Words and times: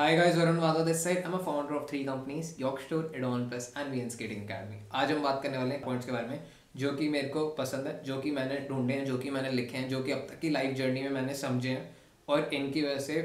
Hi 0.00 0.16
guys, 0.16 0.34
Varun 0.34 0.58
Wada 0.58 0.82
this 0.82 1.02
side. 1.04 1.22
I'm 1.26 1.34
a 1.34 1.38
founder 1.38 1.74
of 1.74 1.86
three 1.86 2.04
companies, 2.04 2.54
York 2.58 2.80
Store, 2.80 3.02
Edon 3.14 3.50
Plus 3.50 3.70
and 3.76 3.92
VN 3.94 4.10
Skating 4.10 4.44
Academy. 4.44 4.78
आज 4.92 5.10
हम 5.12 5.22
बात 5.22 5.42
करने 5.42 5.58
वाले 5.58 5.74
हैं 5.74 5.82
points 5.82 6.06
के 6.06 6.12
बारे 6.12 6.26
में 6.28 6.40
जो 6.76 6.92
कि 6.92 7.08
मेरे 7.08 7.28
को 7.28 7.44
पसंद 7.58 7.86
है 7.86 7.92
जो 8.04 8.16
कि 8.20 8.30
मैंने 8.30 8.58
ढूंढे 8.68 8.94
हैं 8.94 9.04
जो 9.06 9.18
कि 9.18 9.30
मैंने 9.30 9.50
लिखे 9.50 9.76
हैं 9.78 9.88
जो 9.88 10.02
कि 10.02 10.12
अब 10.12 10.26
तक 10.30 10.40
की 10.40 10.50
लाइफ 10.50 10.76
जर्नी 10.76 11.02
में 11.02 11.10
मैंने 11.10 11.34
समझे 11.34 11.68
हैं 11.68 11.90
और 12.28 12.48
इनकी 12.54 12.82
वजह 12.82 12.98
से 13.00 13.18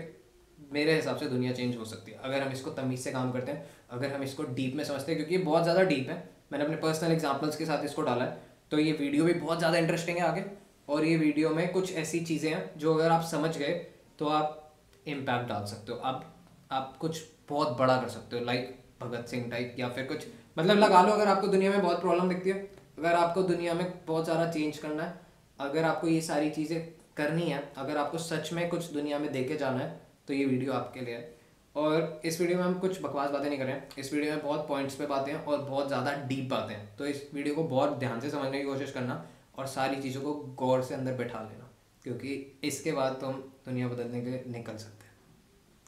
मेरे 0.74 0.96
हिसाब 0.96 1.18
से 1.18 1.30
दुनिया 1.30 1.54
चेंज 1.54 1.78
हो 1.78 1.86
सकती 1.86 2.12
है। 2.12 2.20
अगर 2.24 2.44
हम 2.44 2.52
इसको 2.52 2.72
तमीज़ 2.82 3.02
से 3.02 3.12
काम 3.12 3.32
करते 3.32 3.52
हैं 3.52 3.66
अगर 3.92 4.14
हम 4.14 4.24
इसको 4.24 4.44
डीप 4.60 4.76
में 4.76 4.84
समझते 4.84 5.12
हैं 5.12 5.20
क्योंकि 5.20 5.36
ये 5.36 5.42
बहुत 5.44 5.64
ज़्यादा 5.64 5.84
डीप 5.94 6.10
है। 6.10 6.22
मैंने 6.52 6.66
अपने 6.66 6.78
पर्सनल 6.84 7.12
एग्जाम्पल्स 7.12 7.58
के 7.58 7.66
साथ 7.66 7.86
इसको 7.86 8.02
डाला 8.12 8.26
है। 8.26 8.38
तो 8.72 8.80
ये 8.80 8.92
वीडियो 9.00 9.26
भी 9.26 9.34
बहुत 9.40 9.58
ज़्यादा 9.60 9.78
इंटरेस्टिंग 9.78 10.18
है 10.18 10.24
आगे। 10.26 10.46
और 10.90 11.06
ये 11.06 11.16
वीडियो 11.18 11.56
में 11.56 11.68
कुछ 11.74 11.96
ऐसी 12.06 12.26
चीज़ें 12.26 12.54
हैं 12.54 12.70
जो 12.78 12.96
अगर 12.96 13.12
आप 13.12 13.24
समझ 13.32 13.58
गए 13.58 13.74
तो 14.20 14.30
आप 14.36 14.62
इम्पैक्ट 15.08 15.50
डाल 15.50 15.66
सकते 15.68 15.92
हो। 15.92 16.00
आप 16.00 16.32
आप 16.72 16.96
कुछ 17.00 17.22
बहुत 17.50 17.78
बड़ा 17.78 17.98
कर 17.98 18.10
सकते 18.10 18.38
हो 18.38 18.46
लाइक 18.46 18.76
भगत 19.02 19.28
सिंह 19.28 19.50
टाइप 19.52 19.76
या 19.80 19.90
फिर 19.90 20.06
कुछ 20.06 20.26
मतलब 20.58 20.78
लगा 20.78 21.02
लो 21.02 21.12
अगर 21.12 21.28
आपको 21.28 21.48
दुनिया 21.48 21.72
में 21.72 21.82
बहुत 21.82 22.02
प्रॉब्लम 22.02 22.30
दिखती 22.30 22.50
है, 22.50 22.58
अगर 22.98 23.14
आपको 23.14 23.42
दुनिया 23.44 23.74
में 23.74 23.94
बहुत 24.08 24.28
सारा 24.28 24.50
चेंज 24.52 24.78
करना 24.78 25.04
है, 25.04 25.20
अगर 25.60 25.84
आपको 25.84 26.08
ये 26.08 26.22
सारी 26.24 26.50
चीज़ें 26.52 26.88
करनी 27.18 27.44
है, 27.44 27.64
अगर 27.78 27.98
आपको 27.98 28.18
सच 28.20 28.52
में 28.54 28.68
कुछ 28.70 28.92
दुनिया 28.92 29.20
में 29.20 29.32
देखे 29.32 29.56
जाना 29.58 29.80
है 29.80 30.00
तो 30.28 30.34
ये 30.34 30.46
वीडियो 30.46 30.74
आपके 30.74 31.00
लिए 31.02 31.16
है। 31.16 31.34
और 31.76 32.22
इस 32.26 32.40
वीडियो 32.42 32.58
में 32.58 32.64
हम 32.66 32.78
कुछ 32.80 33.02
बकवास 33.02 33.30
बातें 33.32 33.48
नहीं 33.48 33.58
कर 33.60 33.66
रहे 33.66 33.74
हैं, 33.74 33.88
इस 34.00 34.14
वीडियो 34.14 34.32
में 34.32 34.42
बहुत 34.44 34.68
पॉइंट्स 34.68 34.96
पे 34.96 35.06
बातें 35.06 35.32
हैं 35.32 35.40
और 35.40 35.58
बहुत 35.60 35.88
ज़्यादा 35.88 36.14
डीप 36.28 36.50
बातें 36.50 36.74
हैं। 36.76 36.96
तो 36.98 37.06
इस 37.06 37.30
वीडियो 37.34 37.56
को 37.56 37.64
बहुत 37.66 37.98
ध्यान 38.00 38.20
से 38.20 38.30
समझने 38.30 38.60
की 38.60 38.66
कोशिश 38.66 38.92
करना 38.92 39.26
और 39.58 39.68
सारी 39.68 40.02
चीज़ों 40.02 40.22
को 40.22 40.34
गौर 40.58 40.84
से 40.84 40.96
अंदर 40.96 41.14
बैठा 41.14 41.40
लेना, 41.42 41.70
क्योंकि 42.06 42.60
इसके 42.64 42.92
बाद 42.92 43.18
तो 43.22 43.28
हम 43.28 43.42
दुनिया 43.66 43.88
बदलने 43.88 44.22
के 44.22 44.30
लिए 44.30 44.44
निकल 44.50 44.78
सकते 44.78 45.06
हैं। 45.06 45.14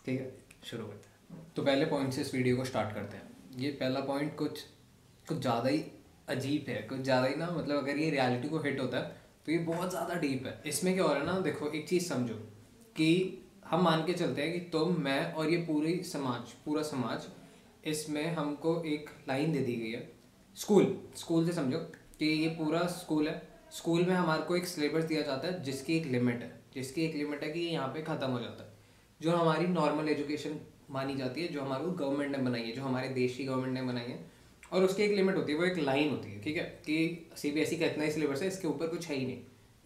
ठीक 0.05 0.19
है? 0.19 0.31
शुरू 0.67 0.85
करते 0.85 1.09
हैं। 1.09 1.45
तो 1.55 1.63
पहले 1.63 1.85
पॉइंट 1.85 2.13
से 2.13 2.21
इस 2.21 2.33
वीडियो 2.35 2.57
को 2.57 2.63
स्टार्ट 2.65 2.93
करते 2.95 3.17
हैं। 3.17 3.59
ये 3.59 3.71
पहला 3.73 3.99
पॉइंट 4.03 4.35
कुछ 4.37 4.63
कुछ 5.27 5.39
ज़्यादा 5.39 5.69
ही 5.69 5.83
अजीब 6.29 6.65
है, 6.69 6.81
कुछ 6.83 6.99
ज़्यादा 6.99 7.27
ही 7.27 7.35
ना 7.35 7.49
मतलब 7.51 7.77
अगर 7.77 7.97
ये 7.97 8.09
रियलिटी 8.11 8.49
को 8.49 8.59
हिट 8.59 8.79
होता 8.79 8.97
है 8.97 9.25
तो 9.45 9.51
ये 9.51 9.57
बहुत 9.65 9.89
ज़्यादा 9.89 10.15
डीप 10.17 10.45
है। 10.45 10.61
इसमें 10.67 10.93
क्या 10.93 11.03
हो 11.03 11.09
रहा 11.09 11.19
है 11.19 11.25
ना, 11.25 11.39
देखो, 11.41 11.69
एक 11.69 11.87
चीज़ 11.89 12.07
समझो 12.07 12.33
कि 12.95 13.43
हम 13.65 13.81
मान 13.83 14.05
के 14.05 14.13
चलते 14.13 14.41
हैं 14.41 14.51
कि 14.53 14.59
तुम, 14.69 14.95
मैं 14.95 15.33
और 15.33 15.49
ये 15.49 15.57
पूरी 15.63 16.01
समाज, 16.03 16.51
पूरा 16.65 16.83
समाज, 16.83 17.27
इसमें 17.85 18.35
हमको 18.35 18.81
एक 18.85 19.09
लाइन 19.29 19.53
दे 19.53 19.59
दी 19.59 19.75
गई 19.75 19.91
है। 19.91 20.09
स्कूल 20.57 20.97
स्कूल 21.15 21.45
से 21.45 21.53
समझो 21.53 21.77
कि 22.19 22.25
ये 22.25 22.47
पूरा 22.55 22.85
स्कूल 22.93 23.27
है। 23.27 23.41
स्कूल 23.71 24.05
में 24.05 24.15
हमारे 24.15 24.41
को 24.41 24.55
एक 24.55 24.65
सिलेबस 24.67 25.03
दिया 25.03 25.21
जाता 25.21 25.47
है, 25.47 25.61
जिसकी 25.63 25.97
एक 25.97 26.05
लिमिट 26.07 26.41
है। 26.41 26.51
जिसकी 26.73 27.05
एक 27.05 27.15
लिमिट 27.15 27.43
है 27.43 27.49
कि 27.51 27.59
यहाँ 27.61 27.87
पे 27.87 28.01
ख़त्म 28.03 28.29
हो 28.29 28.39
जाता 28.39 28.63
है। 28.63 28.75
जो 29.21 29.31
हमारी 29.31 29.67
नॉर्मल 29.67 30.09
एजुकेशन 30.09 30.59
मानी 30.89 31.15
जाती 31.15 31.41
है, 31.41 31.47
जो 31.47 31.61
हमारे 31.61 31.83
गवर्नमेंट 31.83 32.37
ने 32.37 32.43
बनाई 32.43 32.61
है, 32.61 32.71
जो 32.71 32.81
हमारे 32.81 33.09
देश 33.09 33.37
की 33.37 33.45
गवर्नमेंट 33.45 33.73
ने 33.73 33.81
बनाई 33.81 34.03
है, 34.03 34.19
और 34.73 34.83
उसकी 34.83 35.03
एक 35.03 35.11
लिमिट 35.11 35.35
होती 35.35 35.51
है, 35.51 35.59
वो 35.59 35.65
एक 35.65 35.77
लाइन 35.77 36.09
होती 36.09 36.31
है, 36.31 36.41
ठीक 36.41 36.57
है? 36.57 36.63
कि 36.63 37.29
सी 37.37 37.51
बी 37.51 37.59
एस 37.59 37.73
ई 37.73 37.77
का 37.77 37.85
इतना 37.85 38.03
ही 38.03 38.11
सिलेबस 38.11 38.41
है 38.41 38.47
इसके 38.47 38.67
ऊपर 38.67 38.87
कुछ 38.87 39.07
है 39.07 39.15
ही 39.15 39.25
नहीं। 39.25 39.37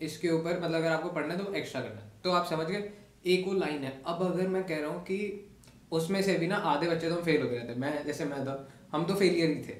इसके 0.01 0.29
ऊपर 0.29 0.59
मतलब 0.59 0.75
अगर 0.75 0.91
आपको 0.91 1.09
पढ़ना 1.09 1.33
है 1.33 1.43
तो 1.45 1.53
एक्स्ट्रा 1.53 1.81
करना 1.81 2.01
है। 2.01 2.11
तो 2.23 2.31
आप 2.31 2.45
समझ 2.49 2.67
गए? 2.67 2.91
एक 3.25 3.47
वो 3.47 3.53
लाइन 3.53 3.83
है। 3.83 4.01
अब 4.05 4.23
अगर 4.23 4.47
मैं 4.47 4.63
कह 4.63 4.79
रहा 4.79 4.89
हूँ 4.89 5.03
कि 5.03 5.49
उसमें 5.91 6.21
से 6.21 6.37
भी 6.37 6.47
ना 6.47 6.55
आधे 6.55 6.87
बच्चे 6.87 7.09
तो 7.09 7.15
हम 7.15 7.21
फेल 7.21 7.41
होते 7.41 7.55
रहते 7.55 7.73
मैं, 7.75 8.05
जैसे 8.05 8.25
मैं 8.25 8.45
था, 8.45 8.69
हम 8.91 9.05
तो 9.05 9.15
फेलियर 9.15 9.49
ही 9.49 9.55
थे। 9.55 9.73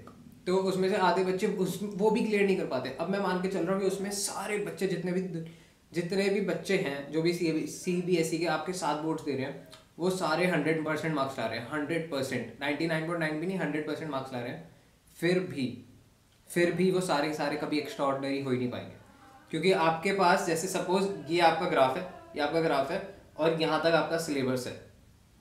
तो 0.47 0.57
उसमें 0.57 0.89
से 0.89 0.95
आधे 0.95 1.23
बच्चे 1.23 1.47
उस, 1.47 1.79
वो 1.83 2.09
भी 2.09 2.23
क्लियर 2.23 2.45
नहीं 2.45 2.57
कर 2.57 2.65
पाते। 2.65 2.89
अब 2.89 3.09
मैं 3.09 3.19
मान 3.19 3.41
के 3.41 3.47
चल 3.47 3.59
रहा 3.59 3.73
हूँ 3.73 3.81
कि 3.81 3.87
उसमें 3.87 4.11
सारे 4.11 4.57
बच्चे 4.57 4.87
जितने 4.87 5.11
भी 5.11 5.21
जितने 5.91 6.29
भी 6.29 6.41
बच्चे 6.41 6.77
हैं, 6.77 7.11
जो 7.11 7.21
भी 7.21 7.33
सी 7.33 7.67
सी 7.69 8.01
बी 8.01 8.15
एस 8.15 8.33
ई 8.33 8.37
के 8.37 8.45
आपके 8.47 8.73
सात 8.73 9.01
बोर्ड्स 9.01 9.23
दे 9.23 9.31
रहे 9.33 9.45
हैं, 9.45 9.67
वो 9.99 10.09
सारे 10.09 10.47
हंड्रेड 10.47 10.83
परसेंट 10.85 11.13
मार्क्स 11.15 11.39
ला 11.39 11.45
रहे 11.45 11.59
हैं 11.59 11.67
hundred 11.71 12.09
percent 12.11 12.53
ninety 12.61 12.87
nine 12.87 13.05
point 13.07 13.19
nine 13.19 13.39
भी 13.39 13.47
नहीं 13.47 13.57
हंड्रेड 13.59 13.87
परसेंट 13.87 14.11
मार्क्स 14.11 14.33
ला 14.33 14.39
रहे 14.39 14.49
हैं. 14.49 14.69
फिर 15.17 15.39
भी 15.49 15.65
फिर 16.49 16.71
भी 16.71 16.89
वो 16.91 17.01
सारे 17.01 17.33
सारे 17.33 17.57
कभी 17.57 17.77
एक्स्ट्रा 17.79 18.05
ऑर्डनरी 18.05 18.41
हो 18.41 18.51
ही 18.51 18.57
नहीं 18.57 18.69
पाएँगे. 18.71 18.95
क्योंकि 19.51 19.71
आपके 19.71 20.13
पास, 20.13 20.45
जैसे 20.47 20.67
सपोज़ 20.67 21.07
ये 21.29 21.39
आपका 21.41 21.69
ग्राफ 21.69 21.97
है, 21.97 22.03
ये 22.35 22.41
आपका 22.41 22.61
ग्राफ 22.61 22.91
है, 22.91 23.01
और 23.37 23.61
यहाँ 23.61 23.81
तक 23.83 23.95
आपका 23.95 24.17
सिलेबस 24.17 24.65
है. 24.67 24.73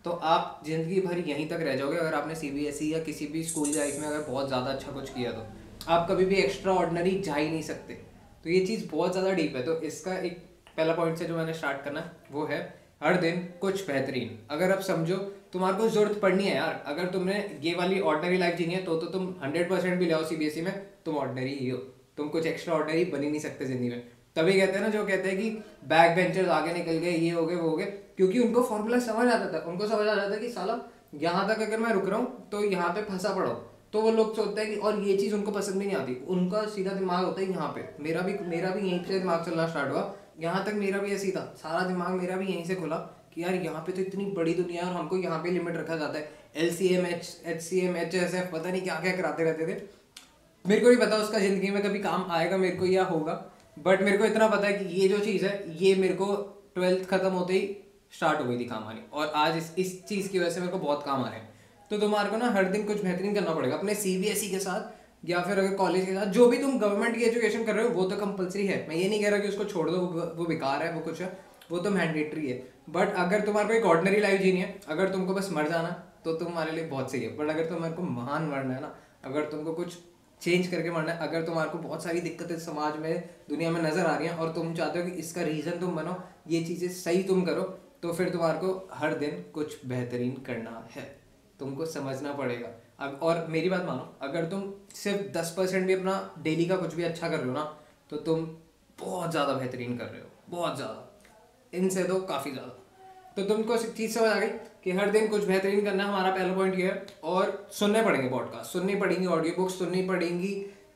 तो 0.05 0.11
आप 0.11 0.62
ज़िंदगी 0.67 1.00
भर 1.00 1.19
यहीं 1.19 1.49
तक 1.49 1.61
रह 1.61 1.77
जाओगे, 1.77 1.97
अगर 1.97 2.15
आपने 2.15 2.34
सी 2.34 2.50
बी 2.50 2.65
एस 2.67 2.82
ई 2.82 2.93
या 2.93 2.99
किसी 3.05 3.27
भी 3.27 3.43
स्कूल 3.44 3.72
लाइफ 3.77 3.99
में 4.00 4.06
अगर 4.09 4.25
बहुत 4.28 4.49
ज़्यादा 4.49 4.71
अच्छा 4.71 4.93
कुछ 4.93 5.11
किया 5.11 5.32
तो. 5.32 5.47
आप 5.88 6.06
कभी 6.11 6.25
भी 6.25 6.34
एक्स्ट्रा 6.34 6.72
ऑर्डनरी 6.75 7.19
जा 7.21 7.34
ही 7.34 7.49
नहीं 7.50 7.62
सकते. 7.62 7.99
तो 8.45 8.51
ये 8.51 8.61
चीज़ 8.67 8.87
बहुत 8.91 9.12
ज़्यादा 9.12 9.33
डीप 9.33 9.56
है। 9.56 9.62
तो 9.62 9.81
इसका 9.83 10.17
एक 10.19 10.39
पहला 10.69 10.93
पॉइंट 10.95 11.19
से 11.19 11.25
जो 11.25 11.37
मैंने 11.37 11.55
स्टार्ट 11.55 11.83
करना, 11.84 12.11
वो 12.33 12.45
है, 12.47 12.59
हर 13.03 13.17
दिन 13.19 13.37
कुछ 13.61 13.87
बेहतरीन। 13.87 14.39
अगर 14.51 14.73
आप 14.73 14.81
समझो, 14.83 15.17
तुम्हारे 15.53 15.77
को 15.77 15.89
ज़रूरत 15.89 16.21
पड़नी 16.21 16.45
है 16.45 16.55
यार। 16.56 16.83
अगर 16.87 17.06
तुमने 17.11 17.34
ये 17.62 17.75
वाली 17.75 18.00
ऑर्डनरी 18.03 18.39
लाइफ 18.39 18.56
जीनी 18.56 18.75
है 18.75 18.83
तो 18.84 18.97
तो 18.97 19.06
तुम 19.09 19.34
हंड्रेड 19.43 19.69
परसेंट 19.71 19.99
भी 19.99 20.06
लाओ 20.06 20.25
सी 20.25 20.62
में, 20.62 20.73
तुम 21.05 21.17
ऑर्डनरी 21.17 21.55
ही 21.55 21.69
हो। 21.69 21.79
तुम 22.17 22.29
कुछ 22.29 22.47
एक्स्ट्रा 22.47 22.75
ऑर्डनरी 22.75 23.05
बन 23.06 23.23
ही 23.23 23.31
नहीं 23.31 23.41
सकते 23.41 23.65
ज़िंदगी 23.67 23.89
में। 23.89 24.03
तभी 24.37 24.53
कहते 24.53 24.73
हैं 24.73 24.81
ना, 24.81 24.89
जो 24.89 25.05
कहते 25.06 25.29
हैं 25.29 25.39
कि 25.39 25.50
बैक 25.87 26.15
बेंचर्स 26.17 26.49
आगे 26.50 26.73
निकल 26.75 26.93
गए, 26.95 27.11
ये 27.11 27.31
हो 27.31 27.45
गए, 27.47 27.55
वो 27.56 27.69
हो 27.69 27.77
गए, 27.77 27.84
क्योंकि 28.17 28.39
उनको 28.39 28.62
फॉर्मूला 28.65 28.99
समझ 29.00 29.27
आता 29.29 29.53
था। 29.53 29.65
उनको 29.71 29.87
समझ 29.89 30.06
आ 30.09 30.15
जाता 30.15 30.37
कि 30.37 30.49
साला, 30.50 30.79
यहाँ 31.17 31.49
तक 31.49 31.61
अगर 31.62 31.79
मैं 31.79 31.93
रुक 31.93 32.09
रहा 32.09 32.19
हूँ 32.19 32.49
तो 32.50 32.65
यहाँ 32.65 32.89
पे 32.95 33.03
फंसा 33.05 33.34
पड़ा 33.34 33.49
तो 33.93 34.01
वो 34.01 34.11
लोग 34.11 34.34
सोचते 34.37 34.61
हैं 34.61 34.71
कि, 34.71 34.77
और 34.77 35.01
ये 35.01 35.17
चीज़ 35.17 35.34
उनको 35.34 35.51
पसंद 35.51 35.77
भी 35.77 35.87
नहीं 35.87 35.97
आती। 35.97 36.15
उनका 36.28 36.62
सीधा 36.69 36.93
दिमाग 36.95 37.25
होता 37.25 37.41
है 37.41 37.51
यहाँ 37.51 37.69
पे। 37.69 37.89
मेरा 38.03 38.21
भी 38.21 38.34
मेरा 38.49 38.71
भी 38.71 38.89
यहीं 38.89 39.05
से 39.05 39.19
दिमाग 39.19 39.45
चलना 39.47 39.67
स्टार्ट 39.69 39.93
हुआ। 39.93 40.15
यहाँ 40.41 40.65
तक 40.65 40.75
मेरा 40.75 40.99
भी 40.99 41.12
ऐसी 41.12 41.31
था 41.31 41.43
सारा 41.56 41.81
दिमाग 41.89 42.12
मेरा 42.12 42.37
भी 42.37 42.47
यहीं 42.47 42.65
से 42.65 42.75
खुला 42.75 42.97
कि 43.34 43.43
यार 43.43 43.55
यहाँ 43.55 43.83
पे 43.87 43.93
तो 43.93 44.00
इतनी 44.03 44.25
बड़ी 44.37 44.55
दुनिया 44.55 44.84
है 44.84 44.91
और 44.91 44.97
हमको 44.97 45.17
यहाँ 45.17 45.39
पे 45.39 45.50
लिमिट 45.50 45.77
रखा 45.77 45.97
जाता 45.97 46.19
है। 46.19 46.31
L 46.56 46.75
C 46.75 46.89
M 46.89 47.06
H 47.06 47.37
H 47.47 47.61
C 47.62 47.81
M 47.81 47.97
H 47.97 48.15
S 48.15 48.34
F 48.34 48.50
पता 48.53 48.71
नहीं 48.71 48.83
क्या 48.83 48.95
क्या 49.00 49.17
कराते 49.17 49.45
रहते 49.45 49.67
थे। 49.67 49.81
मेरे 50.65 50.81
को 50.81 50.89
नहीं 50.89 50.99
पता 50.99 51.17
उसका 51.17 51.39
ज़िंदगी 51.39 51.71
में 51.71 51.83
कभी 51.83 51.99
काम 51.99 52.27
आएगा 52.31 52.56
मेरे 52.56 52.77
को 52.77 52.87
या 52.87 53.05
होगा। 53.05 53.34
बट 53.79 54.03
मेरे 54.03 54.19
को 54.19 54.25
इतना 54.25 54.49
पता 54.49 54.67
है 54.67 54.73
कि 54.75 55.00
ये 55.00 55.09
जो 55.09 55.19
चीज़ 55.19 55.45
है, 55.47 55.77
ये 55.83 55.95
मेरे 55.95 56.15
को 56.15 56.34
ट्वेल्थ 56.75 57.09
खत्म 57.11 57.31
होते 57.31 57.55
ही 57.55 57.77
स्टार्ट 58.12 58.41
हो 58.41 58.45
गई 58.45 58.59
थी 58.59 58.65
काम 58.65 58.84
आनी। 58.84 59.00
और 59.12 59.33
आज 59.37 59.56
इस 59.56 59.75
इस 59.79 60.05
चीज़ 60.06 60.29
की 60.29 60.39
वजह 60.39 60.50
से 60.50 60.61
मेरे 60.61 60.73
को 60.73 60.79
बहुत 60.79 61.03
काम 61.05 61.25
आ 61.25 61.29
रहे 61.29 61.41
हैं। 61.41 61.49
तो 61.91 61.99
तुम्हारे 61.99 62.31
को 62.31 62.37
ना 62.37 62.51
हर 62.51 62.65
दिन 62.65 62.84
कुछ 62.87 63.03
बेहतरीन 63.05 63.34
करना 63.34 63.55
पड़ेगा, 63.55 63.77
अपने 63.77 63.95
सीबीएसई 63.97 64.49
के 64.49 64.59
साथ, 64.59 64.99
या 65.25 65.41
फिर 65.41 65.59
अगर 65.59 65.75
कॉलेज 65.77 66.05
के 66.06 66.15
साथ, 66.15 66.27
जो 66.27 66.47
भी 66.47 66.59
तुम 66.59 66.78
गवर्नमेंट 66.78 67.17
की 67.17 67.25
एजुकेशन 67.25 67.65
कर 67.65 67.75
रहे 67.75 67.84
हो, 67.84 67.91
वो 67.91 68.05
तो 68.05 68.17
कंपलसरी 68.17 68.67
है। 68.67 68.87
मैं 68.89 68.97
ये 68.97 69.09
नहीं 69.09 69.23
कह 69.23 69.31
रहा 69.31 69.39
कि 69.39 69.49
उसको 69.49 69.65
छोड़ 69.65 69.89
दो, 69.91 69.97
वो 70.37 70.45
बेकार 70.45 70.83
है, 70.83 70.93
वो 70.93 71.00
कुछ 71.00 71.21
है, 71.21 71.39
वो 71.71 71.79
तो 71.79 71.91
मैंडेटरी 71.91 72.47
है। 72.49 72.62
बट 72.91 73.15
अगर 73.17 73.41
तुम्हारे 73.41 73.69
को 73.69 73.75
एक 73.75 73.84
ऑर्डनरी 73.87 74.21
लाइफ 74.21 74.41
जीनी 74.41 74.61
है, 74.61 74.79
अगर 74.89 75.09
तुमको 75.09 75.34
बस 75.34 75.50
मर 75.53 75.69
जाना 75.69 75.91
तो 76.25 76.33
तुम्हारे 76.34 76.73
लिए 76.73 76.84
बहुत 76.87 77.11
सही 77.12 77.23
है। 77.23 77.37
बट 77.37 77.50
अगर 77.50 77.65
तुम्हारे 77.67 77.95
को 77.95 78.03
महान 78.03 78.49
मरना 78.49 78.75
है 78.75 78.81
ना, 78.81 78.95
अगर 79.25 79.45
तुमको 79.50 79.73
कुछ 79.73 79.97
चेंज 80.43 80.67
करके 80.67 80.91
मरना 80.91 81.12
है, 81.12 81.29
अगर 81.29 81.43
तुम्हारे 81.43 81.71
को 81.71 81.79
बहुत 81.79 82.05
सारी 82.05 82.21
दिक्कतें 82.21 82.59
समाज 82.59 82.97
में, 82.97 83.29
दुनिया 83.49 83.71
में 83.71 83.81
नज़र 83.83 84.06
आ 84.06 84.17
रही 84.17 84.29
हैं, 84.29 84.37
और 84.37 84.53
तुम 84.53 84.75
चाहते 84.75 84.99
हो 84.99 85.05
कि 85.06 85.12
इसका 85.19 85.43
रीज़न 85.43 85.79
तुम 85.81 85.97
बनो, 85.97 86.17
ये 86.49 86.62
चीज़ें 86.65 86.89
सही 86.95 87.23
तुम 87.23 87.43
करो 87.43 87.62
तो 88.03 88.12
फिर 88.12 88.29
तुम्हारे 88.31 88.59
को 88.59 88.89
हर 88.95 89.15
दिन 89.15 89.45
कुछ 89.55 89.84
बेहतरीन 89.87 90.37
करना 90.47 90.87
है। 90.91 91.19
तुमको 91.60 91.87
समझना 91.88 92.32
पड़ेगा। 92.34 92.69
अब, 93.00 93.19
और 93.22 93.47
मेरी 93.50 93.69
बात 93.71 93.84
मानो, 93.84 94.09
अगर 94.22 94.44
तुम 94.47 94.72
सिर्फ़ 94.94 95.22
दस 95.32 95.54
परसेंट 95.56 95.87
भी 95.87 95.94
अपना 95.94 96.15
डेली 96.38 96.66
का 96.66 96.76
कुछ 96.78 96.94
भी 96.94 97.03
अच्छा 97.04 97.28
कर 97.28 97.37
रहे 97.37 97.47
हो 97.47 97.54
ना 97.54 97.65
तो 98.10 98.16
तुम 98.19 98.44
बहुत 98.98 99.31
ज़्यादा 99.31 99.53
बेहतरीन 99.54 99.97
कर 99.99 100.04
रहे 100.06 100.20
हो, 100.20 100.26
बहुत 100.50 100.76
ज़्यादा। 100.76 101.06
इनसे 101.72 102.04
तो 102.04 102.20
काफ़ी 102.22 102.50
ज़्यादा। 102.53 102.76
तो 103.37 103.43
तुमको 103.44 103.76
चीज़ 103.78 104.12
समझ 104.12 104.28
आ 104.28 104.38
गई 104.38 104.49
कि 104.84 104.93
हर 104.93 105.10
दिन 105.10 105.28
कुछ 105.28 105.44
बेहतरीन 105.44 105.84
करना 105.84 106.04
हमारा 106.04 106.31
पहला 106.31 106.54
पॉइंट 106.54 106.78
ये 106.78 106.87
है, 106.87 107.06
और 107.25 107.69
सुनने 107.72 108.03
पड़ेंगे 108.03 108.28
पॉडकास्ट 108.28 108.72
सुननी 108.72 108.94
पड़ेंगी 108.97 109.26
ऑडियो 109.28 109.54
बुक्स 109.56 109.78
सुननी 109.78 110.03
पड़ेंगी 110.04 110.54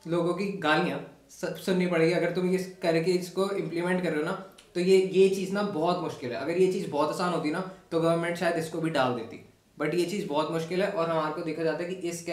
लोगों 0.08 0.34
की 0.34 0.47
गालियाँ, 0.60 1.00
सब 1.32 1.56
सुननी 1.58 1.86
पड़ेगी। 1.86 2.12
अगर 2.14 2.32
तुम 2.32 2.50
ये 2.50 2.58
करके 2.82 3.10
इसको 3.12 3.48
इम्प्लीमेंट 3.53 4.03
कर 4.03 4.10
रहे 4.10 4.19
हो 4.19 4.24
ना 4.24 4.32
तो 4.74 4.80
ये 4.80 4.97
ये 4.98 5.28
चीज़ 5.30 5.53
ना 5.53 5.62
बहुत 5.64 6.03
मुश्किल 6.03 6.32
है। 6.32 6.36
अगर 6.38 6.58
ये 6.58 6.72
चीज़ 6.72 6.91
बहुत 6.91 7.08
आसान 7.10 7.32
होती 7.32 7.50
ना 7.50 7.60
तो 7.91 8.00
गवर्नमेंट 8.00 8.36
शायद 8.36 8.56
इसको 8.56 8.80
भी 8.80 8.91
डाल 8.91 9.14
देती। 9.14 9.44
बट 9.78 9.94
ये 9.94 10.04
चीज़ 10.06 10.26
बहुत 10.28 10.50
मुश्किल 10.50 10.82
है 10.82 10.91
और 10.91 11.09
हमारे 11.10 11.32
को 11.34 11.42
देखा 11.42 11.62
जाता 11.62 11.82
है 11.84 11.88
कि 11.88 12.09
इस 12.09 12.24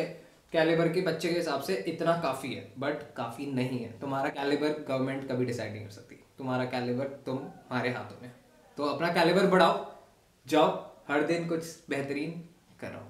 कैलेबर 0.54 0.90
के 0.94 1.02
बच्चे 1.02 1.30
के 1.30 1.36
हिसाब 1.36 1.62
से 1.62 1.76
इतना 1.88 2.20
काफ़ी 2.22 2.54
है 2.54 2.72
बट 2.80 3.04
काफ़ी 3.18 3.46
नहीं 3.54 3.80
है। 3.80 3.92
तुम्हारा 4.00 4.30
कैलेबर 4.32 4.70
गवर्नमेंट 4.88 5.28
कभी 5.30 5.46
डिसाइड 5.46 5.74
नहीं 5.74 5.84
कर 5.84 5.92
सकती। 5.92 6.16
तुम्हारा 6.38 6.66
कैलेबर 6.68 7.06
तुम 7.26 7.38
हमारे 7.38 7.90
हाथों 7.90 8.22
में 8.22 8.32
तो 8.78 8.84
अपना 8.86 9.12
कैलेबर 9.14 9.48
बढ़ाओ, 9.48 9.86
जाओ, 10.48 10.70
हर 11.10 11.24
दिन 11.24 11.48
कुछ 11.48 11.64
बेहतरीन 11.90 12.32
कराओ 12.82 13.06